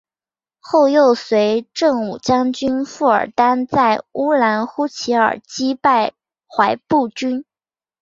[0.59, 6.13] 后又随振武将军傅尔丹在乌兰呼济尔击败
[6.49, 7.45] 准部军。